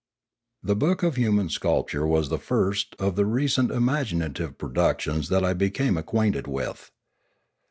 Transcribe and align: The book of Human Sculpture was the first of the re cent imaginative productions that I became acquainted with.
The 0.63 0.75
book 0.75 1.03
of 1.03 1.15
Human 1.15 1.47
Sculpture 1.49 2.07
was 2.07 2.29
the 2.29 2.39
first 2.39 2.95
of 2.97 3.15
the 3.15 3.23
re 3.27 3.47
cent 3.47 3.69
imaginative 3.69 4.57
productions 4.57 5.29
that 5.29 5.45
I 5.45 5.53
became 5.53 5.95
acquainted 5.95 6.47
with. 6.47 6.89